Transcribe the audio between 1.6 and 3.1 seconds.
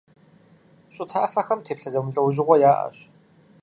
теплъэ зэмылӀэужьыгъуэ яӀэщ.